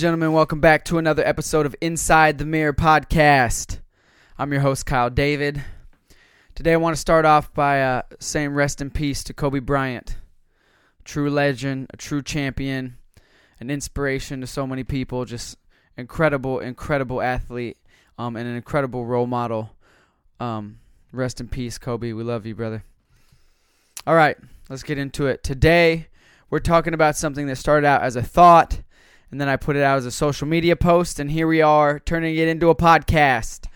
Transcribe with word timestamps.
Gentlemen, 0.00 0.32
welcome 0.32 0.60
back 0.60 0.86
to 0.86 0.96
another 0.96 1.22
episode 1.26 1.66
of 1.66 1.76
Inside 1.82 2.38
the 2.38 2.46
Mirror 2.46 2.72
podcast. 2.72 3.80
I'm 4.38 4.50
your 4.50 4.62
host, 4.62 4.86
Kyle 4.86 5.10
David. 5.10 5.62
Today, 6.54 6.72
I 6.72 6.78
want 6.78 6.96
to 6.96 7.00
start 7.00 7.26
off 7.26 7.52
by 7.52 7.82
uh, 7.82 8.02
saying 8.18 8.54
rest 8.54 8.80
in 8.80 8.88
peace 8.88 9.22
to 9.24 9.34
Kobe 9.34 9.58
Bryant, 9.58 10.16
true 11.04 11.28
legend, 11.28 11.88
a 11.92 11.98
true 11.98 12.22
champion, 12.22 12.96
an 13.60 13.68
inspiration 13.68 14.40
to 14.40 14.46
so 14.46 14.66
many 14.66 14.84
people, 14.84 15.26
just 15.26 15.58
incredible, 15.98 16.60
incredible 16.60 17.20
athlete, 17.20 17.76
um, 18.16 18.36
and 18.36 18.48
an 18.48 18.56
incredible 18.56 19.04
role 19.04 19.26
model. 19.26 19.76
Um, 20.40 20.78
rest 21.12 21.42
in 21.42 21.48
peace, 21.48 21.76
Kobe. 21.76 22.14
We 22.14 22.22
love 22.22 22.46
you, 22.46 22.54
brother. 22.54 22.84
All 24.06 24.14
right, 24.14 24.38
let's 24.70 24.82
get 24.82 24.96
into 24.96 25.26
it. 25.26 25.44
Today, 25.44 26.06
we're 26.48 26.58
talking 26.58 26.94
about 26.94 27.16
something 27.16 27.46
that 27.48 27.56
started 27.56 27.86
out 27.86 28.00
as 28.00 28.16
a 28.16 28.22
thought 28.22 28.80
and 29.30 29.40
then 29.40 29.48
I 29.48 29.56
put 29.56 29.76
it 29.76 29.82
out 29.82 29.98
as 29.98 30.06
a 30.06 30.10
social 30.10 30.46
media 30.46 30.76
post, 30.76 31.20
and 31.20 31.30
here 31.30 31.46
we 31.46 31.62
are 31.62 32.00
turning 32.00 32.36
it 32.36 32.48
into 32.48 32.68
a 32.68 32.74
podcast. 32.74 33.66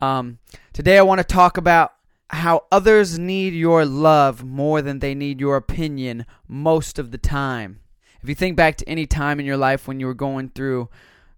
Um, 0.00 0.38
today, 0.72 0.98
I 0.98 1.02
want 1.02 1.18
to 1.20 1.24
talk 1.24 1.56
about 1.56 1.92
how 2.28 2.64
others 2.72 3.18
need 3.18 3.54
your 3.54 3.84
love 3.84 4.42
more 4.44 4.82
than 4.82 4.98
they 4.98 5.14
need 5.14 5.40
your 5.40 5.56
opinion 5.56 6.26
most 6.48 6.98
of 6.98 7.12
the 7.12 7.18
time. 7.18 7.80
If 8.22 8.28
you 8.28 8.34
think 8.34 8.56
back 8.56 8.76
to 8.78 8.88
any 8.88 9.06
time 9.06 9.38
in 9.38 9.46
your 9.46 9.56
life 9.56 9.86
when 9.86 10.00
you 10.00 10.06
were 10.06 10.14
going 10.14 10.48
through 10.48 10.88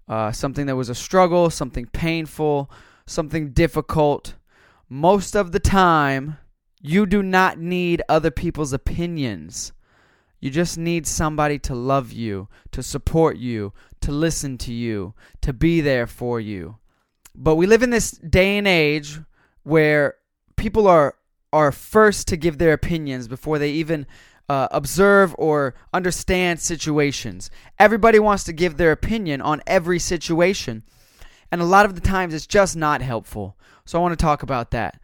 uh, 0.09 0.33
something 0.33 0.64
that 0.67 0.77
was 0.77 0.89
a 0.89 0.95
struggle, 0.95 1.51
something 1.51 1.87
painful, 1.87 2.70
something 3.05 3.51
difficult, 3.51 4.35
most 4.89 5.37
of 5.37 5.53
the 5.53 5.61
time, 5.61 6.39
you 6.81 7.05
do 7.05 7.23
not 7.23 7.59
need 7.59 8.03
other 8.09 8.31
people's 8.31 8.73
opinions. 8.73 9.73
You 10.41 10.50
just 10.50 10.78
need 10.78 11.06
somebody 11.06 11.58
to 11.61 11.75
love 11.75 12.12
you, 12.12 12.48
to 12.72 12.83
support 12.83 13.36
you, 13.36 13.72
to 14.00 14.12
listen 14.12 14.56
to 14.58 14.72
you, 14.72 15.14
to 15.41 15.53
be 15.53 15.80
there 15.80 16.06
for 16.06 16.41
you. 16.41 16.77
But 17.34 17.56
we 17.56 17.67
live 17.67 17.83
in 17.83 17.91
this 17.91 18.12
day 18.12 18.58
and 18.58 18.67
age 18.67 19.19
where 19.62 20.14
people 20.56 20.86
are 20.86 21.14
are 21.50 21.72
first 21.72 22.28
to 22.28 22.36
give 22.36 22.58
their 22.58 22.75
opinions 22.75 23.27
before 23.27 23.58
they 23.58 23.70
even 23.70 24.06
uh, 24.50 24.69
observe 24.70 25.34
or 25.39 25.75
understand 25.95 26.61
situations. 26.61 27.50
Everybody 27.78 28.19
wants 28.19 28.45
to 28.45 28.52
give 28.52 28.77
their 28.77 28.92
opinion 28.92 29.41
on 29.41 29.62
every 29.67 29.98
situation, 29.98 30.83
and 31.50 31.61
a 31.61 31.67
lot 31.67 31.86
of 31.86 31.95
the 31.95 32.02
times 32.02 32.34
it's 32.34 32.47
just 32.47 32.77
not 32.77 33.00
helpful. 33.00 33.56
So 33.86 33.98
I 33.98 34.02
want 34.02 34.19
to 34.19 34.23
talk 34.23 34.42
about 34.42 34.70
that. 34.73 35.00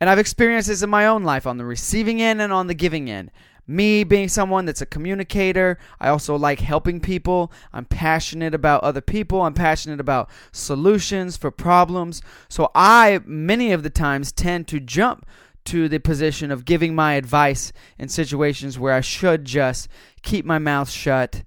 And 0.00 0.08
I've 0.08 0.18
experienced 0.18 0.68
this 0.68 0.82
in 0.82 0.90
my 0.90 1.06
own 1.06 1.24
life 1.24 1.46
on 1.46 1.56
the 1.56 1.64
receiving 1.64 2.20
end 2.22 2.40
and 2.40 2.52
on 2.52 2.66
the 2.66 2.74
giving 2.74 3.10
end 3.10 3.30
me 3.66 4.04
being 4.04 4.28
someone 4.28 4.64
that's 4.64 4.80
a 4.80 4.86
communicator, 4.86 5.78
I 6.00 6.08
also 6.08 6.36
like 6.36 6.60
helping 6.60 7.00
people. 7.00 7.50
I'm 7.72 7.84
passionate 7.84 8.54
about 8.54 8.82
other 8.82 9.00
people. 9.00 9.42
I'm 9.42 9.54
passionate 9.54 10.00
about 10.00 10.30
solutions 10.52 11.36
for 11.36 11.50
problems. 11.50 12.22
So 12.48 12.70
I, 12.74 13.20
many 13.24 13.72
of 13.72 13.82
the 13.82 13.90
times, 13.90 14.32
tend 14.32 14.68
to 14.68 14.80
jump 14.80 15.26
to 15.64 15.88
the 15.88 15.98
position 15.98 16.50
of 16.50 16.64
giving 16.64 16.94
my 16.94 17.14
advice 17.14 17.72
in 17.98 18.08
situations 18.08 18.78
where 18.78 18.94
I 18.94 19.00
should 19.00 19.44
just 19.44 19.88
keep 20.22 20.44
my 20.44 20.58
mouth 20.58 20.88
shut, 20.88 21.42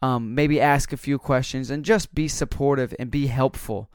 um, 0.00 0.34
maybe 0.34 0.60
ask 0.60 0.92
a 0.92 0.96
few 0.96 1.18
questions, 1.18 1.70
and 1.70 1.84
just 1.84 2.14
be 2.14 2.28
supportive 2.28 2.94
and 2.98 3.10
be 3.10 3.26
helpful. 3.26 3.90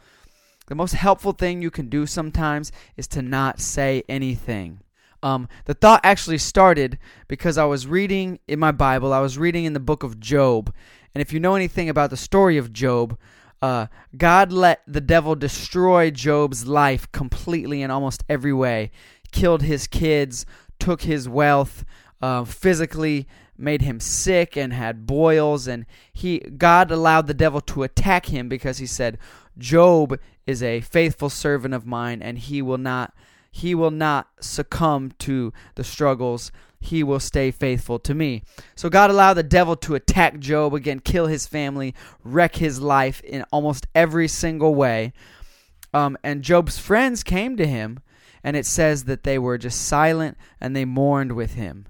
The 0.67 0.75
most 0.75 0.93
helpful 0.93 1.31
thing 1.31 1.61
you 1.61 1.71
can 1.71 1.89
do 1.89 2.05
sometimes 2.05 2.71
is 2.97 3.07
to 3.09 3.21
not 3.21 3.59
say 3.59 4.03
anything. 4.09 4.81
Um, 5.21 5.47
the 5.65 5.73
thought 5.73 6.01
actually 6.03 6.37
started 6.37 6.97
because 7.27 7.57
I 7.57 7.65
was 7.65 7.87
reading 7.87 8.39
in 8.47 8.59
my 8.59 8.71
Bible, 8.71 9.11
I 9.11 9.19
was 9.19 9.37
reading 9.37 9.65
in 9.65 9.73
the 9.73 9.79
book 9.79 10.03
of 10.03 10.19
Job. 10.19 10.73
And 11.13 11.21
if 11.21 11.33
you 11.33 11.39
know 11.39 11.55
anything 11.55 11.89
about 11.89 12.09
the 12.09 12.17
story 12.17 12.57
of 12.57 12.71
Job, 12.71 13.17
uh, 13.61 13.87
God 14.15 14.51
let 14.51 14.81
the 14.87 15.01
devil 15.01 15.35
destroy 15.35 16.11
Job's 16.11 16.67
life 16.67 17.11
completely 17.11 17.81
in 17.81 17.91
almost 17.91 18.23
every 18.29 18.53
way. 18.53 18.91
Killed 19.31 19.63
his 19.63 19.87
kids, 19.87 20.45
took 20.79 21.01
his 21.01 21.27
wealth, 21.27 21.83
uh, 22.21 22.45
physically 22.45 23.27
made 23.57 23.81
him 23.81 23.99
sick 23.99 24.55
and 24.55 24.71
had 24.71 25.05
boils 25.05 25.67
and 25.67 25.85
he 26.13 26.39
God 26.39 26.91
allowed 26.91 27.27
the 27.27 27.33
devil 27.33 27.59
to 27.61 27.83
attack 27.83 28.27
him 28.27 28.47
because 28.47 28.77
he 28.77 28.85
said 28.85 29.17
Job 29.57 30.17
is 30.47 30.63
a 30.63 30.79
faithful 30.79 31.29
servant 31.29 31.73
of 31.73 31.85
mine 31.85 32.21
and 32.21 32.37
he 32.37 32.61
will 32.61 32.77
not 32.77 33.13
he 33.59 33.75
will 33.75 33.91
not 33.91 34.27
succumb 34.39 35.11
to 35.19 35.51
the 35.75 35.83
struggles. 35.83 36.51
He 36.79 37.03
will 37.03 37.19
stay 37.19 37.51
faithful 37.51 37.99
to 37.99 38.13
me. 38.13 38.43
So 38.75 38.89
God 38.89 39.09
allowed 39.09 39.33
the 39.33 39.43
devil 39.43 39.75
to 39.77 39.95
attack 39.95 40.39
Job 40.39 40.73
again, 40.73 41.01
kill 41.01 41.27
his 41.27 41.45
family, 41.45 41.93
wreck 42.23 42.55
his 42.55 42.79
life 42.79 43.19
in 43.21 43.43
almost 43.51 43.85
every 43.93 44.29
single 44.29 44.73
way. 44.75 45.11
Um, 45.93 46.17
and 46.23 46.41
Job's 46.41 46.79
friends 46.79 47.21
came 47.21 47.57
to 47.57 47.67
him, 47.67 47.99
and 48.45 48.55
it 48.55 48.65
says 48.65 49.03
that 49.05 49.23
they 49.23 49.37
were 49.37 49.57
just 49.57 49.81
silent 49.81 50.37
and 50.61 50.73
they 50.73 50.85
mourned 50.85 51.33
with 51.33 51.55
him. 51.55 51.87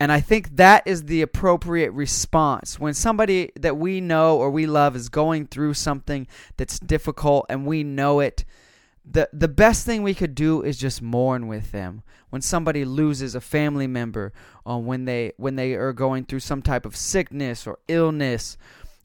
And 0.00 0.10
I 0.10 0.20
think 0.20 0.56
that 0.56 0.84
is 0.86 1.04
the 1.04 1.20
appropriate 1.20 1.92
response. 1.92 2.80
When 2.80 2.94
somebody 2.94 3.52
that 3.56 3.76
we 3.76 4.00
know 4.00 4.38
or 4.38 4.50
we 4.50 4.66
love 4.66 4.96
is 4.96 5.10
going 5.10 5.48
through 5.48 5.74
something 5.74 6.26
that's 6.56 6.78
difficult 6.80 7.44
and 7.50 7.66
we 7.66 7.84
know 7.84 8.20
it, 8.20 8.46
the 9.04 9.28
the 9.32 9.48
best 9.48 9.84
thing 9.84 10.02
we 10.02 10.14
could 10.14 10.34
do 10.34 10.62
is 10.62 10.78
just 10.78 11.02
mourn 11.02 11.48
with 11.48 11.72
them. 11.72 12.02
When 12.30 12.42
somebody 12.42 12.84
loses 12.84 13.34
a 13.34 13.40
family 13.40 13.86
member 13.86 14.32
or 14.64 14.82
when 14.82 15.04
they 15.04 15.32
when 15.36 15.56
they 15.56 15.74
are 15.74 15.92
going 15.92 16.24
through 16.24 16.40
some 16.40 16.62
type 16.62 16.86
of 16.86 16.96
sickness 16.96 17.66
or 17.66 17.78
illness 17.88 18.56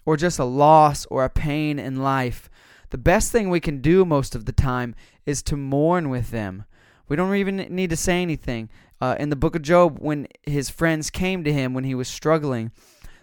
or 0.06 0.16
just 0.16 0.40
a 0.40 0.46
loss 0.46 1.06
or 1.08 1.25
a 1.25 1.30
pain 1.30 1.80
in 1.80 1.97
life 1.97 2.50
the 2.90 2.97
best 2.97 3.31
thing 3.31 3.50
we 3.50 3.59
can 3.59 3.81
do 3.81 4.06
most 4.06 4.35
of 4.35 4.46
the 4.46 4.52
time 4.52 4.96
is 5.25 5.41
to 5.44 5.58
mourn 5.58 6.09
with 6.09 6.31
them. 6.31 6.64
We 7.08 7.16
don't 7.16 7.35
even 7.35 7.58
need 7.58 7.90
to 7.90 7.97
say 7.97 8.22
anything. 8.22 8.69
Uh, 9.00 9.16
in 9.19 9.29
the 9.29 9.35
book 9.35 9.56
of 9.56 9.62
Job 9.62 10.00
when 10.00 10.28
his 10.44 10.72
friends 10.72 11.12
came 11.12 11.44
to 11.44 11.53
him 11.53 11.75
when 11.75 11.84
he 11.84 11.94
was 11.94 12.08
struggling 12.08 12.72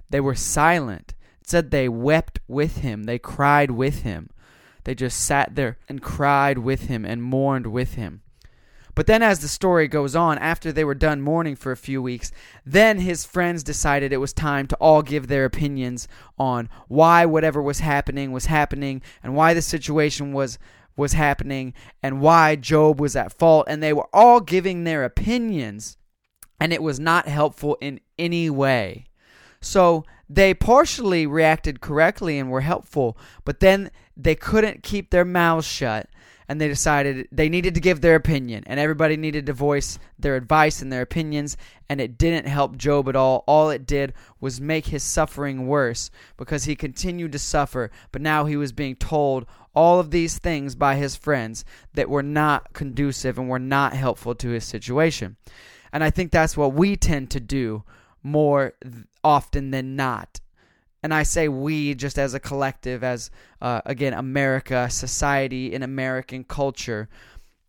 they 0.08 0.20
were 0.20 0.36
silent. 0.36 1.14
It 1.40 1.48
said 1.48 1.70
they 1.70 1.88
wept 1.88 2.38
with 2.46 2.78
him. 2.78 3.04
They 3.04 3.18
cried 3.18 3.72
with 3.72 4.02
him 4.02 4.30
they 4.84 4.94
just 4.94 5.24
sat 5.24 5.54
there 5.54 5.78
and 5.88 6.02
cried 6.02 6.58
with 6.58 6.82
him 6.82 7.04
and 7.04 7.22
mourned 7.22 7.66
with 7.66 7.94
him. 7.94 8.22
But 8.94 9.06
then, 9.08 9.22
as 9.22 9.40
the 9.40 9.48
story 9.48 9.88
goes 9.88 10.14
on, 10.14 10.38
after 10.38 10.70
they 10.70 10.84
were 10.84 10.94
done 10.94 11.20
mourning 11.20 11.56
for 11.56 11.72
a 11.72 11.76
few 11.76 12.00
weeks, 12.00 12.30
then 12.64 13.00
his 13.00 13.24
friends 13.24 13.64
decided 13.64 14.12
it 14.12 14.18
was 14.18 14.32
time 14.32 14.68
to 14.68 14.76
all 14.76 15.02
give 15.02 15.26
their 15.26 15.44
opinions 15.44 16.06
on 16.38 16.68
why 16.86 17.26
whatever 17.26 17.60
was 17.60 17.80
happening 17.80 18.30
was 18.30 18.46
happening 18.46 19.02
and 19.22 19.34
why 19.34 19.52
the 19.52 19.62
situation 19.62 20.32
was 20.32 20.58
was 20.96 21.14
happening 21.14 21.74
and 22.04 22.20
why 22.20 22.54
Job 22.54 23.00
was 23.00 23.16
at 23.16 23.32
fault 23.32 23.66
and 23.68 23.82
they 23.82 23.92
were 23.92 24.08
all 24.12 24.38
giving 24.38 24.84
their 24.84 25.02
opinions 25.02 25.96
and 26.60 26.72
it 26.72 26.80
was 26.80 27.00
not 27.00 27.26
helpful 27.26 27.76
in 27.80 27.98
any 28.16 28.48
way. 28.48 29.06
So 29.60 30.04
they 30.28 30.54
partially 30.54 31.26
reacted 31.26 31.80
correctly 31.80 32.38
and 32.38 32.50
were 32.50 32.62
helpful, 32.62 33.16
but 33.44 33.60
then 33.60 33.90
they 34.16 34.34
couldn't 34.34 34.82
keep 34.82 35.10
their 35.10 35.24
mouths 35.24 35.66
shut 35.66 36.08
and 36.48 36.60
they 36.60 36.68
decided 36.68 37.26
they 37.32 37.48
needed 37.48 37.74
to 37.74 37.80
give 37.80 38.00
their 38.00 38.16
opinion 38.16 38.62
and 38.66 38.78
everybody 38.78 39.16
needed 39.16 39.46
to 39.46 39.52
voice 39.52 39.98
their 40.18 40.36
advice 40.36 40.82
and 40.82 40.92
their 40.92 41.02
opinions 41.02 41.56
and 41.88 42.00
it 42.00 42.18
didn't 42.18 42.46
help 42.46 42.76
Job 42.76 43.08
at 43.08 43.16
all. 43.16 43.44
All 43.46 43.70
it 43.70 43.86
did 43.86 44.12
was 44.40 44.60
make 44.60 44.86
his 44.86 45.02
suffering 45.02 45.66
worse 45.66 46.10
because 46.36 46.64
he 46.64 46.76
continued 46.76 47.32
to 47.32 47.38
suffer, 47.38 47.90
but 48.12 48.22
now 48.22 48.44
he 48.44 48.56
was 48.56 48.72
being 48.72 48.96
told 48.96 49.46
all 49.74 49.98
of 49.98 50.10
these 50.10 50.38
things 50.38 50.74
by 50.74 50.96
his 50.96 51.16
friends 51.16 51.64
that 51.94 52.08
were 52.08 52.22
not 52.22 52.72
conducive 52.72 53.38
and 53.38 53.48
were 53.48 53.58
not 53.58 53.94
helpful 53.94 54.34
to 54.34 54.50
his 54.50 54.64
situation. 54.64 55.36
And 55.92 56.04
I 56.04 56.10
think 56.10 56.30
that's 56.30 56.56
what 56.56 56.74
we 56.74 56.96
tend 56.96 57.30
to 57.30 57.40
do 57.40 57.84
more 58.22 58.74
often 59.24 59.70
than 59.70 59.96
not 59.96 60.40
and 61.04 61.12
I 61.12 61.22
say 61.22 61.48
we 61.48 61.94
just 61.94 62.18
as 62.18 62.32
a 62.32 62.40
collective, 62.40 63.04
as 63.04 63.30
uh, 63.60 63.82
again 63.84 64.14
America, 64.14 64.88
society, 64.88 65.74
and 65.74 65.84
American 65.84 66.44
culture. 66.44 67.10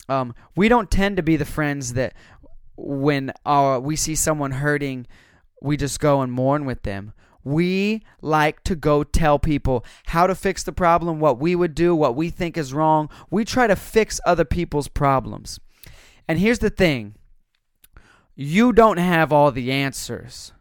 Um, 0.07 0.33
we 0.55 0.69
don't 0.69 0.89
tend 0.89 1.17
to 1.17 1.23
be 1.23 1.35
the 1.35 1.43
friends 1.43 1.93
that 1.95 2.13
when 2.77 3.33
our, 3.45 3.77
we 3.81 3.97
see 3.97 4.15
someone 4.15 4.51
hurting, 4.51 5.05
we 5.61 5.75
just 5.75 5.99
go 5.99 6.21
and 6.21 6.31
mourn 6.31 6.63
with 6.63 6.83
them. 6.83 7.11
We 7.43 8.03
like 8.21 8.63
to 8.63 8.75
go 8.75 9.03
tell 9.03 9.37
people 9.37 9.83
how 10.05 10.27
to 10.27 10.33
fix 10.33 10.63
the 10.63 10.71
problem, 10.71 11.19
what 11.19 11.37
we 11.37 11.57
would 11.57 11.75
do, 11.75 11.93
what 11.93 12.15
we 12.15 12.29
think 12.29 12.57
is 12.57 12.73
wrong. 12.73 13.09
We 13.29 13.43
try 13.43 13.67
to 13.67 13.75
fix 13.75 14.21
other 14.25 14.45
people's 14.45 14.87
problems. 14.87 15.59
And 16.25 16.39
here's 16.39 16.59
the 16.59 16.69
thing 16.69 17.15
you 18.33 18.71
don't 18.71 18.97
have 18.97 19.33
all 19.33 19.51
the 19.51 19.73
answers. 19.73 20.53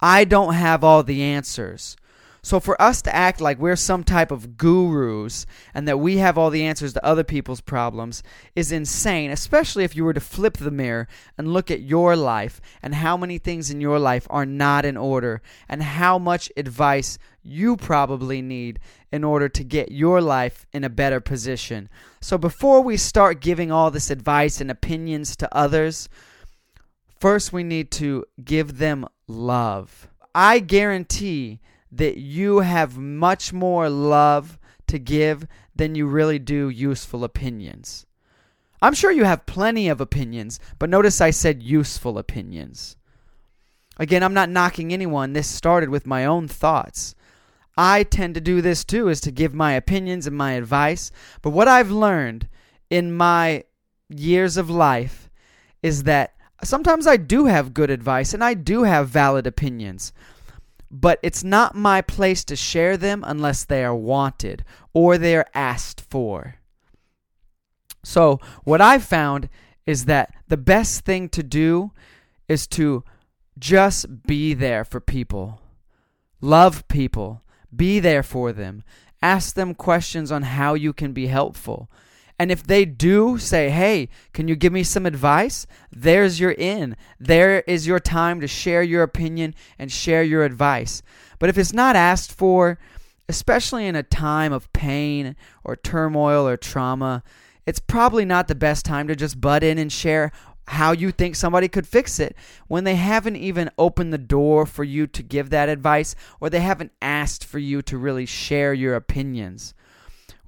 I 0.00 0.24
don't 0.24 0.54
have 0.54 0.84
all 0.84 1.02
the 1.02 1.22
answers. 1.22 1.96
So 2.46 2.60
for 2.60 2.80
us 2.80 3.02
to 3.02 3.12
act 3.12 3.40
like 3.40 3.58
we're 3.58 3.74
some 3.74 4.04
type 4.04 4.30
of 4.30 4.56
gurus 4.56 5.46
and 5.74 5.88
that 5.88 5.98
we 5.98 6.18
have 6.18 6.38
all 6.38 6.48
the 6.48 6.62
answers 6.62 6.92
to 6.92 7.04
other 7.04 7.24
people's 7.24 7.60
problems 7.60 8.22
is 8.54 8.70
insane, 8.70 9.32
especially 9.32 9.82
if 9.82 9.96
you 9.96 10.04
were 10.04 10.12
to 10.12 10.20
flip 10.20 10.58
the 10.58 10.70
mirror 10.70 11.08
and 11.36 11.52
look 11.52 11.72
at 11.72 11.80
your 11.80 12.14
life 12.14 12.60
and 12.84 12.94
how 12.94 13.16
many 13.16 13.38
things 13.38 13.68
in 13.68 13.80
your 13.80 13.98
life 13.98 14.28
are 14.30 14.46
not 14.46 14.84
in 14.84 14.96
order 14.96 15.42
and 15.68 15.82
how 15.82 16.20
much 16.20 16.52
advice 16.56 17.18
you 17.42 17.76
probably 17.76 18.40
need 18.40 18.78
in 19.10 19.24
order 19.24 19.48
to 19.48 19.64
get 19.64 19.90
your 19.90 20.20
life 20.20 20.66
in 20.72 20.84
a 20.84 20.88
better 20.88 21.18
position. 21.18 21.88
So 22.20 22.38
before 22.38 22.80
we 22.80 22.96
start 22.96 23.40
giving 23.40 23.72
all 23.72 23.90
this 23.90 24.08
advice 24.08 24.60
and 24.60 24.70
opinions 24.70 25.34
to 25.34 25.52
others, 25.52 26.08
first 27.18 27.52
we 27.52 27.64
need 27.64 27.90
to 27.90 28.24
give 28.44 28.78
them 28.78 29.04
love. 29.28 30.08
I 30.34 30.58
guarantee 30.58 31.60
that 31.92 32.18
you 32.18 32.60
have 32.60 32.98
much 32.98 33.52
more 33.52 33.88
love 33.88 34.58
to 34.86 34.98
give 34.98 35.46
than 35.74 35.94
you 35.94 36.06
really 36.06 36.38
do 36.38 36.68
useful 36.68 37.24
opinions. 37.24 38.06
I'm 38.82 38.94
sure 38.94 39.10
you 39.10 39.24
have 39.24 39.46
plenty 39.46 39.88
of 39.88 40.00
opinions, 40.00 40.60
but 40.78 40.90
notice 40.90 41.20
I 41.20 41.30
said 41.30 41.62
useful 41.62 42.18
opinions. 42.18 42.96
Again, 43.98 44.22
I'm 44.22 44.34
not 44.34 44.50
knocking 44.50 44.92
anyone. 44.92 45.32
This 45.32 45.48
started 45.48 45.88
with 45.88 46.06
my 46.06 46.26
own 46.26 46.48
thoughts. 46.48 47.14
I 47.78 48.02
tend 48.04 48.34
to 48.34 48.40
do 48.40 48.60
this 48.60 48.84
too, 48.84 49.08
is 49.08 49.20
to 49.22 49.30
give 49.30 49.54
my 49.54 49.72
opinions 49.72 50.26
and 50.26 50.36
my 50.36 50.52
advice. 50.52 51.10
But 51.42 51.50
what 51.50 51.68
I've 51.68 51.90
learned 51.90 52.48
in 52.90 53.14
my 53.14 53.64
years 54.08 54.56
of 54.56 54.70
life 54.70 55.30
is 55.82 56.04
that 56.04 56.35
sometimes 56.62 57.06
I 57.06 57.16
do 57.16 57.46
have 57.46 57.74
good 57.74 57.90
advice 57.90 58.34
and 58.34 58.42
I 58.42 58.54
do 58.54 58.84
have 58.84 59.08
valid 59.08 59.46
opinions 59.46 60.12
but 60.90 61.18
it's 61.22 61.44
not 61.44 61.74
my 61.74 62.00
place 62.00 62.44
to 62.44 62.56
share 62.56 62.96
them 62.96 63.24
unless 63.26 63.64
they 63.64 63.84
are 63.84 63.94
wanted 63.94 64.64
or 64.92 65.18
they 65.18 65.36
are 65.36 65.46
asked 65.54 66.00
for. 66.00 66.56
So, 68.04 68.40
what 68.64 68.80
I've 68.80 69.04
found 69.04 69.48
is 69.84 70.04
that 70.04 70.32
the 70.48 70.56
best 70.56 71.04
thing 71.04 71.28
to 71.30 71.42
do 71.42 71.90
is 72.48 72.66
to 72.68 73.04
just 73.58 74.22
be 74.26 74.54
there 74.54 74.84
for 74.84 75.00
people, 75.00 75.60
love 76.40 76.86
people, 76.88 77.42
be 77.74 77.98
there 77.98 78.22
for 78.22 78.52
them, 78.52 78.84
ask 79.20 79.54
them 79.54 79.74
questions 79.74 80.30
on 80.30 80.42
how 80.42 80.74
you 80.74 80.92
can 80.92 81.12
be 81.12 81.26
helpful. 81.26 81.90
And 82.38 82.52
if 82.52 82.62
they 82.62 82.84
do 82.84 83.38
say, 83.38 83.70
hey, 83.70 84.08
can 84.32 84.46
you 84.46 84.56
give 84.56 84.72
me 84.72 84.82
some 84.82 85.06
advice? 85.06 85.66
There's 85.90 86.38
your 86.38 86.52
in. 86.52 86.96
There 87.18 87.60
is 87.60 87.86
your 87.86 88.00
time 88.00 88.40
to 88.40 88.46
share 88.46 88.82
your 88.82 89.02
opinion 89.02 89.54
and 89.78 89.90
share 89.90 90.22
your 90.22 90.44
advice. 90.44 91.02
But 91.38 91.48
if 91.48 91.56
it's 91.56 91.72
not 91.72 91.96
asked 91.96 92.32
for, 92.32 92.78
especially 93.28 93.86
in 93.86 93.96
a 93.96 94.02
time 94.02 94.52
of 94.52 94.72
pain 94.72 95.34
or 95.64 95.76
turmoil 95.76 96.46
or 96.46 96.56
trauma, 96.56 97.22
it's 97.64 97.80
probably 97.80 98.24
not 98.24 98.48
the 98.48 98.54
best 98.54 98.84
time 98.84 99.08
to 99.08 99.16
just 99.16 99.40
butt 99.40 99.64
in 99.64 99.78
and 99.78 99.90
share 99.90 100.30
how 100.68 100.92
you 100.92 101.12
think 101.12 101.36
somebody 101.36 101.68
could 101.68 101.86
fix 101.86 102.18
it 102.18 102.36
when 102.66 102.84
they 102.84 102.96
haven't 102.96 103.36
even 103.36 103.70
opened 103.78 104.12
the 104.12 104.18
door 104.18 104.66
for 104.66 104.84
you 104.84 105.06
to 105.06 105.22
give 105.22 105.50
that 105.50 105.68
advice 105.68 106.14
or 106.40 106.50
they 106.50 106.60
haven't 106.60 106.92
asked 107.00 107.44
for 107.44 107.58
you 107.58 107.80
to 107.82 107.96
really 107.96 108.26
share 108.26 108.74
your 108.74 108.94
opinions 108.96 109.74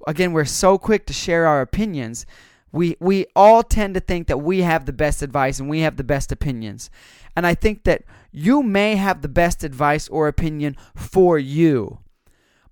again, 0.07 0.33
we're 0.33 0.45
so 0.45 0.77
quick 0.77 1.05
to 1.07 1.13
share 1.13 1.47
our 1.47 1.61
opinions. 1.61 2.25
We 2.71 2.97
we 2.99 3.25
all 3.35 3.63
tend 3.63 3.95
to 3.95 3.99
think 3.99 4.27
that 4.27 4.37
we 4.37 4.61
have 4.61 4.85
the 4.85 4.93
best 4.93 5.21
advice 5.21 5.59
and 5.59 5.69
we 5.69 5.79
have 5.81 5.97
the 5.97 6.03
best 6.03 6.31
opinions. 6.31 6.89
And 7.35 7.47
I 7.47 7.55
think 7.55 7.83
that 7.83 8.03
you 8.31 8.61
may 8.61 8.95
have 8.95 9.21
the 9.21 9.27
best 9.27 9.63
advice 9.63 10.07
or 10.09 10.27
opinion 10.27 10.75
for 10.95 11.39
you. 11.39 11.99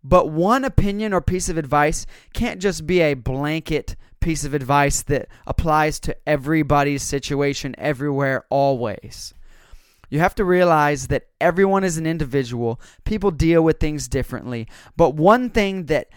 But 0.04 0.30
one 0.30 0.64
opinion 0.64 1.14
or 1.14 1.22
piece 1.22 1.50
of 1.50 1.58
advice 1.58 2.06
can't 2.34 2.62
just 2.62 2.86
be 2.86 3.02
a 3.02 3.14
blanket 3.16 3.96
piece 4.20 4.44
of 4.44 4.54
advice 4.54 5.02
that 5.04 5.28
applies 5.46 6.00
to 6.02 6.16
everybody's 6.28 7.04
situation 7.04 7.76
everywhere 7.78 8.46
always. 8.50 9.34
You 10.10 10.20
have 10.20 10.36
to 10.36 10.46
realize 10.46 11.08
that 11.08 11.28
everyone 11.42 11.84
is 11.84 11.98
an 11.98 12.06
individual. 12.06 12.80
People 13.04 13.32
deal 13.32 13.62
with 13.62 13.80
things 13.80 14.08
differently. 14.08 14.68
But 14.96 15.16
one 15.16 15.50
thing 15.50 15.88
that 15.88 16.08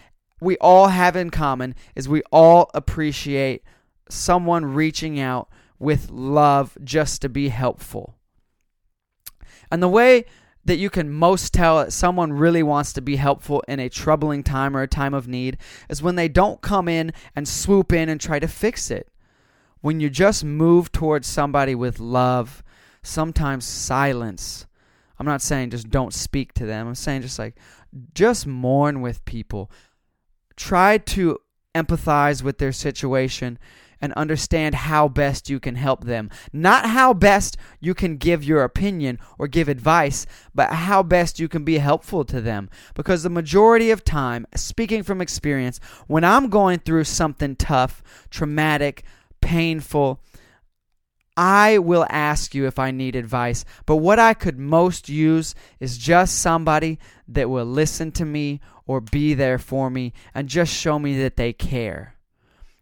we 0.40 0.56
all 0.58 0.88
have 0.88 1.16
in 1.16 1.30
common 1.30 1.74
is 1.94 2.08
we 2.08 2.22
all 2.32 2.70
appreciate 2.74 3.62
someone 4.08 4.64
reaching 4.64 5.20
out 5.20 5.48
with 5.78 6.10
love 6.10 6.76
just 6.82 7.22
to 7.22 7.28
be 7.28 7.48
helpful. 7.48 8.14
And 9.70 9.82
the 9.82 9.88
way 9.88 10.24
that 10.64 10.78
you 10.78 10.90
can 10.90 11.10
most 11.10 11.54
tell 11.54 11.78
that 11.78 11.92
someone 11.92 12.32
really 12.32 12.62
wants 12.62 12.92
to 12.92 13.00
be 13.00 13.16
helpful 13.16 13.62
in 13.66 13.80
a 13.80 13.88
troubling 13.88 14.42
time 14.42 14.76
or 14.76 14.82
a 14.82 14.88
time 14.88 15.14
of 15.14 15.26
need 15.26 15.56
is 15.88 16.02
when 16.02 16.16
they 16.16 16.28
don't 16.28 16.60
come 16.60 16.88
in 16.88 17.12
and 17.34 17.48
swoop 17.48 17.92
in 17.92 18.08
and 18.08 18.20
try 18.20 18.38
to 18.38 18.48
fix 18.48 18.90
it. 18.90 19.08
When 19.80 20.00
you 20.00 20.10
just 20.10 20.44
move 20.44 20.92
towards 20.92 21.26
somebody 21.26 21.74
with 21.74 21.98
love, 21.98 22.62
sometimes 23.02 23.64
silence. 23.64 24.66
I'm 25.18 25.26
not 25.26 25.42
saying 25.42 25.70
just 25.70 25.88
don't 25.88 26.12
speak 26.12 26.52
to 26.54 26.66
them. 26.66 26.86
I'm 26.86 26.94
saying 26.94 27.22
just 27.22 27.38
like 27.38 27.56
just 28.14 28.46
mourn 28.46 29.00
with 29.00 29.24
people 29.24 29.70
try 30.60 30.98
to 30.98 31.38
empathize 31.74 32.42
with 32.42 32.58
their 32.58 32.72
situation 32.72 33.58
and 34.02 34.12
understand 34.14 34.74
how 34.74 35.08
best 35.08 35.50
you 35.50 35.58
can 35.58 35.74
help 35.74 36.04
them. 36.04 36.30
Not 36.52 36.86
how 36.86 37.12
best 37.12 37.56
you 37.80 37.94
can 37.94 38.16
give 38.16 38.44
your 38.44 38.62
opinion 38.62 39.18
or 39.38 39.46
give 39.46 39.68
advice, 39.68 40.26
but 40.54 40.72
how 40.72 41.02
best 41.02 41.38
you 41.38 41.48
can 41.48 41.64
be 41.64 41.78
helpful 41.78 42.24
to 42.24 42.40
them. 42.40 42.70
Because 42.94 43.22
the 43.22 43.30
majority 43.30 43.90
of 43.90 44.04
time, 44.04 44.46
speaking 44.54 45.02
from 45.02 45.20
experience, 45.20 45.80
when 46.06 46.24
I'm 46.24 46.48
going 46.48 46.78
through 46.78 47.04
something 47.04 47.56
tough, 47.56 48.02
traumatic, 48.30 49.04
painful, 49.40 50.22
I 51.36 51.78
will 51.78 52.06
ask 52.10 52.54
you 52.54 52.66
if 52.66 52.78
I 52.78 52.90
need 52.90 53.16
advice, 53.16 53.64
but 53.86 53.96
what 53.96 54.18
I 54.18 54.34
could 54.34 54.58
most 54.58 55.08
use 55.08 55.54
is 55.78 55.96
just 55.96 56.38
somebody 56.38 56.98
that 57.28 57.48
will 57.48 57.64
listen 57.64 58.12
to 58.12 58.24
me 58.24 58.60
or 58.90 59.00
be 59.00 59.34
there 59.34 59.56
for 59.56 59.88
me 59.88 60.12
and 60.34 60.48
just 60.48 60.74
show 60.74 60.98
me 60.98 61.16
that 61.16 61.36
they 61.36 61.52
care. 61.52 62.16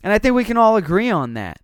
And 0.03 0.11
I 0.11 0.19
think 0.19 0.35
we 0.35 0.43
can 0.43 0.57
all 0.57 0.75
agree 0.75 1.11
on 1.11 1.35
that. 1.35 1.61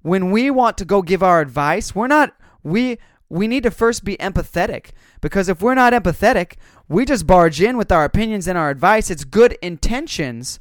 When 0.00 0.30
we 0.30 0.50
want 0.50 0.78
to 0.78 0.86
go 0.86 1.02
give 1.02 1.22
our 1.22 1.42
advice, 1.42 1.94
we're 1.94 2.06
not 2.06 2.32
we 2.62 2.96
we 3.28 3.46
need 3.46 3.62
to 3.64 3.70
first 3.70 4.02
be 4.02 4.16
empathetic 4.16 4.92
because 5.20 5.50
if 5.50 5.60
we're 5.60 5.74
not 5.74 5.92
empathetic, 5.92 6.54
we 6.88 7.04
just 7.04 7.26
barge 7.26 7.60
in 7.60 7.76
with 7.76 7.92
our 7.92 8.06
opinions 8.06 8.48
and 8.48 8.56
our 8.56 8.70
advice. 8.70 9.10
It's 9.10 9.24
good 9.24 9.58
intentions, 9.60 10.58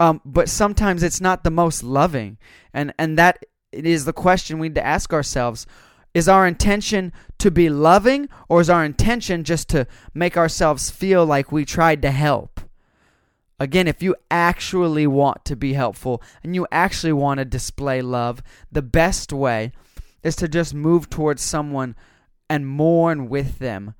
um, 0.00 0.22
but 0.24 0.48
sometimes 0.48 1.02
it's 1.02 1.20
not 1.20 1.44
the 1.44 1.50
most 1.50 1.82
loving, 1.82 2.38
and 2.72 2.94
and 2.98 3.18
that 3.18 3.44
is 3.70 4.06
the 4.06 4.14
question 4.14 4.58
we 4.58 4.68
need 4.68 4.76
to 4.76 4.86
ask 4.86 5.12
ourselves. 5.12 5.66
Is 6.16 6.30
our 6.30 6.46
intention 6.46 7.12
to 7.36 7.50
be 7.50 7.68
loving, 7.68 8.30
or 8.48 8.62
is 8.62 8.70
our 8.70 8.82
intention 8.82 9.44
just 9.44 9.68
to 9.68 9.86
make 10.14 10.34
ourselves 10.34 10.88
feel 10.88 11.26
like 11.26 11.52
we 11.52 11.66
tried 11.66 12.00
to 12.00 12.10
help? 12.10 12.58
Again, 13.60 13.86
if 13.86 14.02
you 14.02 14.16
actually 14.30 15.06
want 15.06 15.44
to 15.44 15.54
be 15.54 15.74
helpful 15.74 16.22
and 16.42 16.54
you 16.54 16.66
actually 16.72 17.12
want 17.12 17.36
to 17.36 17.44
display 17.44 18.00
love, 18.00 18.42
the 18.72 18.80
best 18.80 19.30
way 19.30 19.72
is 20.22 20.34
to 20.36 20.48
just 20.48 20.72
move 20.72 21.10
towards 21.10 21.42
someone 21.42 21.94
and 22.48 22.66
mourn 22.66 23.28
with 23.28 23.58
them. 23.58 23.94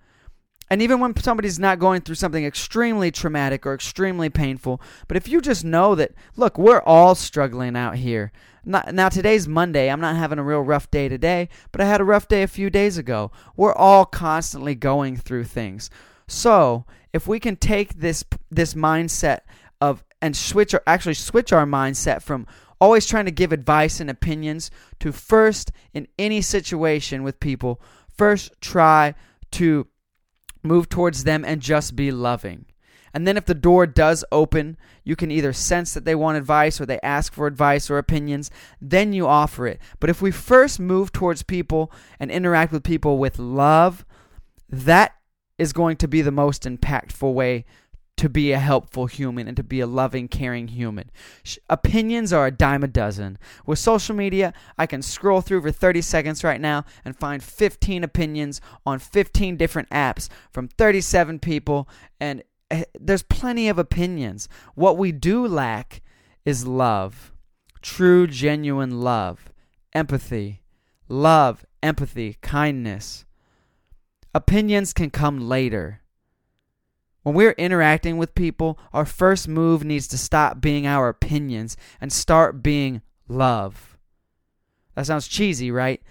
And 0.70 0.80
even 0.80 1.00
when 1.00 1.14
somebody's 1.18 1.58
not 1.58 1.78
going 1.78 2.00
through 2.00 2.14
something 2.14 2.46
extremely 2.46 3.10
traumatic 3.10 3.66
or 3.66 3.74
extremely 3.74 4.30
painful, 4.30 4.80
but 5.06 5.18
if 5.18 5.28
you 5.28 5.42
just 5.42 5.66
know 5.66 5.94
that, 5.94 6.12
look, 6.34 6.56
we're 6.56 6.80
all 6.80 7.14
struggling 7.14 7.76
out 7.76 7.96
here. 7.96 8.32
Not, 8.68 8.92
now, 8.92 9.08
today's 9.08 9.46
Monday. 9.46 9.88
I'm 9.88 10.00
not 10.00 10.16
having 10.16 10.40
a 10.40 10.44
real 10.44 10.60
rough 10.60 10.90
day 10.90 11.08
today, 11.08 11.48
but 11.70 11.80
I 11.80 11.84
had 11.84 12.00
a 12.00 12.04
rough 12.04 12.26
day 12.26 12.42
a 12.42 12.48
few 12.48 12.68
days 12.68 12.98
ago. 12.98 13.30
We're 13.56 13.72
all 13.72 14.04
constantly 14.04 14.74
going 14.74 15.16
through 15.16 15.44
things. 15.44 15.88
So, 16.26 16.84
if 17.12 17.28
we 17.28 17.38
can 17.38 17.54
take 17.54 18.00
this 18.00 18.24
this 18.50 18.74
mindset 18.74 19.40
of 19.80 20.02
and 20.20 20.36
switch 20.36 20.74
or 20.74 20.82
actually 20.84 21.14
switch 21.14 21.52
our 21.52 21.64
mindset 21.64 22.22
from 22.22 22.44
always 22.80 23.06
trying 23.06 23.26
to 23.26 23.30
give 23.30 23.52
advice 23.52 24.00
and 24.00 24.10
opinions 24.10 24.72
to 24.98 25.12
first 25.12 25.70
in 25.94 26.08
any 26.18 26.42
situation 26.42 27.22
with 27.22 27.38
people, 27.38 27.80
first 28.08 28.50
try 28.60 29.14
to 29.52 29.86
move 30.64 30.88
towards 30.88 31.22
them 31.22 31.44
and 31.44 31.62
just 31.62 31.94
be 31.94 32.10
loving. 32.10 32.66
And 33.16 33.26
then 33.26 33.38
if 33.38 33.46
the 33.46 33.54
door 33.54 33.86
does 33.86 34.26
open, 34.30 34.76
you 35.02 35.16
can 35.16 35.30
either 35.30 35.54
sense 35.54 35.94
that 35.94 36.04
they 36.04 36.14
want 36.14 36.36
advice 36.36 36.78
or 36.78 36.84
they 36.84 37.00
ask 37.02 37.32
for 37.32 37.46
advice 37.46 37.88
or 37.88 37.96
opinions, 37.96 38.50
then 38.78 39.14
you 39.14 39.26
offer 39.26 39.66
it. 39.66 39.80
But 40.00 40.10
if 40.10 40.20
we 40.20 40.30
first 40.30 40.78
move 40.78 41.12
towards 41.12 41.42
people 41.42 41.90
and 42.20 42.30
interact 42.30 42.72
with 42.72 42.82
people 42.82 43.16
with 43.16 43.38
love, 43.38 44.04
that 44.68 45.14
is 45.56 45.72
going 45.72 45.96
to 45.96 46.06
be 46.06 46.20
the 46.20 46.30
most 46.30 46.64
impactful 46.64 47.32
way 47.32 47.64
to 48.18 48.28
be 48.28 48.52
a 48.52 48.58
helpful 48.58 49.06
human 49.06 49.48
and 49.48 49.56
to 49.56 49.62
be 49.62 49.80
a 49.80 49.86
loving, 49.86 50.28
caring 50.28 50.68
human. 50.68 51.10
Opinions 51.70 52.34
are 52.34 52.46
a 52.46 52.50
dime 52.50 52.84
a 52.84 52.86
dozen. 52.86 53.38
With 53.64 53.78
social 53.78 54.14
media, 54.14 54.52
I 54.76 54.84
can 54.84 55.00
scroll 55.00 55.40
through 55.40 55.62
for 55.62 55.72
30 55.72 56.02
seconds 56.02 56.44
right 56.44 56.60
now 56.60 56.84
and 57.02 57.16
find 57.16 57.42
15 57.42 58.04
opinions 58.04 58.60
on 58.84 58.98
15 58.98 59.56
different 59.56 59.88
apps 59.88 60.28
from 60.52 60.68
37 60.68 61.38
people, 61.38 61.88
and 62.20 62.42
Eh, 62.70 62.84
there's 62.98 63.22
plenty 63.22 63.68
of 63.68 63.78
opinions. 63.78 64.48
What 64.74 64.98
we 64.98 65.12
do 65.12 65.46
lack 65.46 66.02
is 66.44 66.66
love. 66.66 67.32
True, 67.82 68.26
genuine 68.26 69.00
love, 69.00 69.52
empathy, 69.92 70.62
love, 71.08 71.64
empathy, 71.82 72.36
kindness. 72.42 73.24
Opinions 74.34 74.92
can 74.92 75.10
come 75.10 75.48
later. 75.48 76.00
When 77.22 77.34
we're 77.34 77.52
interacting 77.52 78.18
with 78.18 78.34
people, 78.34 78.78
our 78.92 79.04
first 79.04 79.48
move 79.48 79.84
needs 79.84 80.06
to 80.08 80.18
stop 80.18 80.60
being 80.60 80.86
our 80.86 81.08
opinions 81.08 81.76
and 82.00 82.12
start 82.12 82.62
being 82.62 83.02
love. 83.28 83.96
That 84.94 85.06
sounds 85.06 85.28
cheesy, 85.28 85.70
right? 85.70 86.02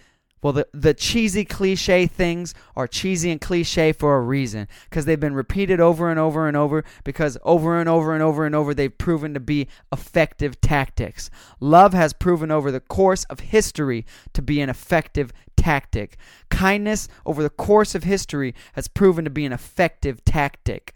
Well, 0.45 0.53
the, 0.53 0.67
the 0.73 0.93
cheesy 0.93 1.43
cliche 1.43 2.05
things 2.05 2.53
are 2.75 2.85
cheesy 2.85 3.31
and 3.31 3.41
cliche 3.41 3.91
for 3.91 4.15
a 4.15 4.21
reason 4.21 4.67
because 4.87 5.05
they've 5.05 5.19
been 5.19 5.33
repeated 5.33 5.79
over 5.79 6.11
and 6.11 6.19
over 6.19 6.47
and 6.47 6.55
over 6.55 6.83
because 7.03 7.35
over 7.41 7.79
and 7.79 7.89
over 7.89 8.13
and 8.13 8.21
over 8.21 8.45
and 8.45 8.53
over 8.53 8.75
they've 8.75 8.95
proven 8.95 9.33
to 9.33 9.39
be 9.39 9.67
effective 9.91 10.61
tactics. 10.61 11.31
Love 11.59 11.95
has 11.95 12.13
proven 12.13 12.51
over 12.51 12.71
the 12.71 12.79
course 12.79 13.23
of 13.23 13.39
history 13.39 14.05
to 14.33 14.43
be 14.43 14.61
an 14.61 14.69
effective 14.69 15.33
tactic. 15.57 16.15
Kindness 16.51 17.07
over 17.25 17.41
the 17.41 17.49
course 17.49 17.95
of 17.95 18.03
history 18.03 18.53
has 18.73 18.87
proven 18.87 19.23
to 19.23 19.31
be 19.31 19.45
an 19.45 19.51
effective 19.51 20.23
tactic. 20.25 20.93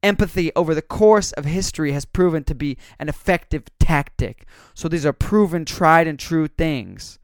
Empathy 0.00 0.52
over 0.54 0.76
the 0.76 0.80
course 0.80 1.32
of 1.32 1.44
history 1.44 1.90
has 1.90 2.04
proven 2.04 2.44
to 2.44 2.54
be 2.54 2.78
an 3.00 3.08
effective 3.08 3.64
tactic. 3.80 4.46
So 4.74 4.86
these 4.86 5.04
are 5.04 5.12
proven, 5.12 5.64
tried, 5.64 6.06
and 6.06 6.20
true 6.20 6.46
things. 6.46 7.18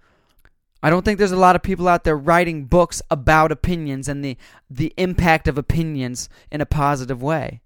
I 0.83 0.91
don't 0.91 1.05
think 1.05 1.19
there's 1.19 1.33
a 1.33 1.37
lot 1.37 1.55
of 1.55 1.63
people 1.63 1.87
out 1.87 2.05
there 2.05 2.17
writing 2.17 2.65
books 2.65 3.01
about 3.11 3.53
opinions 3.53 4.09
and 4.09 4.25
the 4.25 4.37
the 4.69 4.93
impact 4.97 5.47
of 5.47 5.57
opinions 5.57 6.29
in 6.51 6.61
a 6.61 6.67
positive 6.67 7.23
way. 7.23 7.61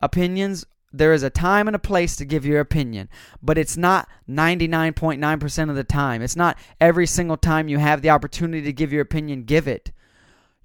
Opinions 0.00 0.66
there 0.92 1.14
is 1.14 1.22
a 1.22 1.30
time 1.30 1.66
and 1.66 1.74
a 1.74 1.80
place 1.80 2.16
to 2.16 2.24
give 2.26 2.44
your 2.44 2.60
opinion, 2.60 3.08
but 3.42 3.56
it's 3.56 3.78
not 3.78 4.08
99.9% 4.28 5.70
of 5.70 5.76
the 5.76 5.84
time. 5.84 6.20
It's 6.20 6.36
not 6.36 6.58
every 6.80 7.06
single 7.06 7.38
time 7.38 7.68
you 7.68 7.78
have 7.78 8.02
the 8.02 8.10
opportunity 8.10 8.62
to 8.64 8.72
give 8.74 8.92
your 8.92 9.00
opinion, 9.00 9.44
give 9.44 9.66
it. 9.66 9.90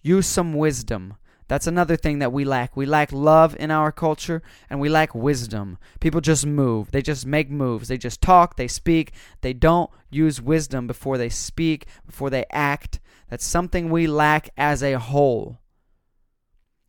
Use 0.01 0.27
some 0.27 0.53
wisdom. 0.53 1.15
That's 1.47 1.67
another 1.67 1.95
thing 1.95 2.19
that 2.19 2.33
we 2.33 2.43
lack. 2.43 2.75
We 2.75 2.85
lack 2.85 3.11
love 3.11 3.55
in 3.57 3.71
our 3.71 3.91
culture 3.91 4.41
and 4.69 4.79
we 4.79 4.89
lack 4.89 5.15
wisdom. 5.15 5.77
People 5.99 6.21
just 6.21 6.45
move. 6.45 6.91
They 6.91 7.01
just 7.01 7.25
make 7.25 7.49
moves. 7.49 7.87
They 7.87 7.97
just 7.97 8.21
talk, 8.21 8.57
they 8.57 8.67
speak. 8.67 9.13
They 9.41 9.53
don't 9.53 9.89
use 10.09 10.41
wisdom 10.41 10.87
before 10.87 11.17
they 11.17 11.29
speak, 11.29 11.87
before 12.05 12.29
they 12.29 12.45
act. 12.51 12.99
That's 13.29 13.45
something 13.45 13.89
we 13.89 14.07
lack 14.07 14.49
as 14.57 14.83
a 14.83 14.99
whole. 14.99 15.59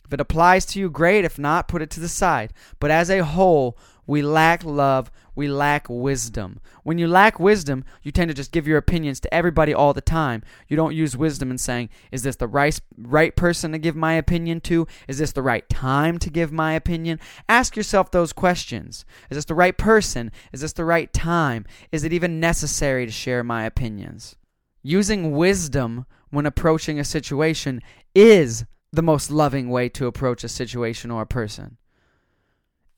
If 0.04 0.14
it 0.14 0.20
applies 0.20 0.64
to 0.66 0.80
you, 0.80 0.88
great. 0.88 1.24
If 1.24 1.38
not, 1.38 1.68
put 1.68 1.82
it 1.82 1.90
to 1.90 2.00
the 2.00 2.08
side. 2.08 2.52
But 2.80 2.90
as 2.90 3.10
a 3.10 3.24
whole, 3.24 3.76
we 4.08 4.22
lack 4.22 4.64
love. 4.64 5.12
We 5.36 5.46
lack 5.46 5.86
wisdom. 5.88 6.60
When 6.82 6.98
you 6.98 7.06
lack 7.06 7.38
wisdom, 7.38 7.84
you 8.02 8.10
tend 8.10 8.28
to 8.28 8.34
just 8.34 8.50
give 8.50 8.66
your 8.66 8.78
opinions 8.78 9.20
to 9.20 9.32
everybody 9.32 9.72
all 9.72 9.92
the 9.92 10.00
time. 10.00 10.42
You 10.66 10.76
don't 10.76 10.96
use 10.96 11.16
wisdom 11.16 11.52
in 11.52 11.58
saying, 11.58 11.90
is 12.10 12.24
this 12.24 12.34
the 12.34 12.48
right, 12.48 12.80
right 12.96 13.36
person 13.36 13.70
to 13.70 13.78
give 13.78 13.94
my 13.94 14.14
opinion 14.14 14.60
to? 14.62 14.88
Is 15.06 15.18
this 15.18 15.30
the 15.30 15.42
right 15.42 15.68
time 15.68 16.18
to 16.18 16.30
give 16.30 16.50
my 16.50 16.72
opinion? 16.72 17.20
Ask 17.48 17.76
yourself 17.76 18.10
those 18.10 18.32
questions. 18.32 19.04
Is 19.30 19.36
this 19.36 19.44
the 19.44 19.54
right 19.54 19.78
person? 19.78 20.32
Is 20.52 20.62
this 20.62 20.72
the 20.72 20.84
right 20.84 21.12
time? 21.12 21.66
Is 21.92 22.02
it 22.02 22.12
even 22.12 22.40
necessary 22.40 23.06
to 23.06 23.12
share 23.12 23.44
my 23.44 23.64
opinions? 23.64 24.34
Using 24.82 25.32
wisdom 25.32 26.06
when 26.30 26.46
approaching 26.46 26.98
a 26.98 27.04
situation 27.04 27.80
is 28.14 28.64
the 28.92 29.02
most 29.02 29.30
loving 29.30 29.68
way 29.68 29.88
to 29.90 30.06
approach 30.06 30.42
a 30.42 30.48
situation 30.48 31.10
or 31.10 31.22
a 31.22 31.26
person. 31.26 31.77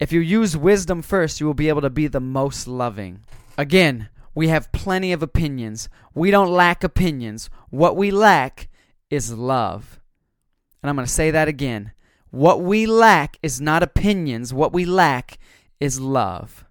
If 0.01 0.13
you 0.13 0.21
use 0.21 0.57
wisdom 0.57 1.03
first, 1.03 1.41
you 1.41 1.47
will 1.47 1.53
be 1.53 1.69
able 1.69 1.83
to 1.83 1.91
be 1.91 2.07
the 2.07 2.21
most 2.21 2.67
loving. 2.67 3.21
Again, 3.59 4.09
we 4.35 4.49
have 4.49 4.73
plenty 4.73 5.13
of 5.13 5.23
opinions. 5.23 5.91
We 6.15 6.31
don't 6.31 6.51
lack 6.51 6.83
opinions. 6.83 7.51
What 7.69 7.97
we 7.97 8.11
lack 8.11 8.71
is 9.11 9.35
love. 9.35 10.01
And 10.83 10.89
I'm 10.89 10.97
going 10.97 11.07
to 11.07 11.13
say 11.13 11.31
that 11.31 11.49
again. 11.49 11.93
What 12.31 12.63
we 12.63 12.87
lack 12.87 13.37
is 13.43 13.61
not 13.61 13.83
opinions. 13.83 14.55
What 14.55 14.73
we 14.73 14.87
lack 14.87 15.39
is 15.81 16.01
love. 16.01 16.65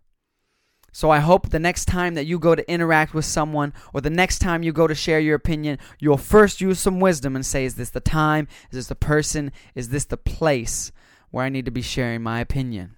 So 0.92 1.12
I 1.12 1.20
hope 1.20 1.50
the 1.50 1.60
next 1.60 1.86
time 1.86 2.16
that 2.16 2.26
you 2.26 2.40
go 2.40 2.56
to 2.56 2.72
interact 2.72 3.14
with 3.14 3.26
someone 3.26 3.74
or 3.94 4.02
the 4.02 4.10
next 4.10 4.40
time 4.40 4.64
you 4.64 4.74
go 4.74 4.88
to 4.88 4.96
share 4.96 5.20
your 5.20 5.36
opinion, 5.36 5.78
you'll 6.00 6.18
first 6.18 6.62
use 6.62 6.80
some 6.80 7.00
wisdom 7.00 7.36
and 7.36 7.46
say, 7.46 7.64
is 7.64 7.76
this 7.76 7.92
the 7.92 8.00
time? 8.00 8.48
Is 8.72 8.78
this 8.78 8.88
the 8.88 8.96
person? 8.96 9.52
Is 9.76 9.90
this 9.90 10.06
the 10.06 10.18
place 10.18 10.92
where 11.30 11.46
I 11.46 11.50
need 11.50 11.66
to 11.66 11.72
be 11.72 11.84
sharing 11.84 12.24
my 12.24 12.40
opinion? 12.40 12.96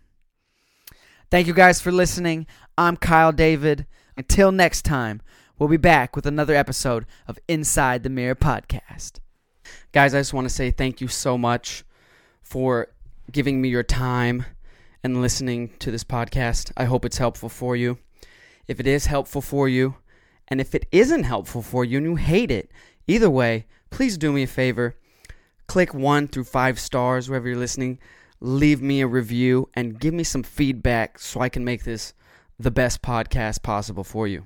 Thank 1.32 1.48
you 1.48 1.54
guys 1.54 1.80
for 1.80 1.94
listening. 1.94 2.46
I'm 2.78 2.98
Kyle 2.98 3.32
David. 3.32 3.86
Until 4.18 4.52
next 4.52 4.82
time, 4.82 5.22
we'll 5.58 5.70
be 5.70 5.78
back 5.78 6.14
with 6.14 6.26
another 6.26 6.54
episode 6.54 7.06
of 7.26 7.40
Inside 7.48 8.04
the 8.04 8.10
Mirror 8.10 8.36
podcast. 8.36 9.22
Guys, 9.94 10.14
I 10.14 10.20
just 10.20 10.34
want 10.34 10.44
to 10.50 10.54
say 10.54 10.72
thank 10.72 11.00
you 11.00 11.08
so 11.08 11.38
much 11.38 11.86
for 12.42 12.90
giving 13.32 13.62
me 13.62 13.70
your 13.70 13.82
time 13.82 14.44
and 15.06 15.22
listening 15.22 15.70
to 15.80 15.90
this 15.90 16.04
podcast. 16.04 16.74
I 16.76 16.84
hope 16.84 17.06
it's 17.06 17.20
helpful 17.20 17.48
for 17.48 17.78
you. 17.78 17.98
If 18.68 18.82
it 18.82 18.86
is 18.86 19.06
helpful 19.06 19.42
for 19.42 19.70
you, 19.70 19.96
and 20.50 20.60
if 20.60 20.76
it 20.76 20.86
isn't 20.92 21.24
helpful 21.24 21.62
for 21.62 21.86
you 21.86 22.00
and 22.00 22.08
you 22.08 22.16
hate 22.18 22.52
it, 22.52 22.70
either 23.08 23.30
way, 23.30 23.68
please 23.90 24.18
do 24.18 24.34
me 24.34 24.44
a 24.44 24.48
favor. 24.48 24.98
Click 25.68 25.94
one 25.94 26.28
through 26.28 26.44
five 26.44 26.78
stars 26.78 27.30
wherever 27.30 27.48
you're 27.48 27.58
listening. 27.58 28.00
Leave 28.42 28.82
me 28.82 29.02
a 29.02 29.08
review 29.08 29.70
and 29.76 30.00
give 30.00 30.14
me 30.14 30.24
some 30.24 30.42
feedback 30.42 31.20
so 31.20 31.42
I 31.42 31.50
can 31.50 31.64
make 31.64 31.84
this 31.84 32.14
the 32.60 32.72
best 32.72 33.02
podcast 33.02 33.62
possible 33.62 34.04
for 34.04 34.28
you. 34.28 34.46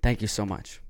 Thank 0.00 0.22
you 0.22 0.28
so 0.28 0.46
much. 0.46 0.80